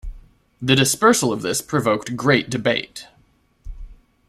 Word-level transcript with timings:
The 0.59 0.75
dispersal 0.75 1.31
of 1.31 1.43
this 1.43 1.61
provoked 1.61 2.17
great 2.17 2.49
debate. 2.49 3.05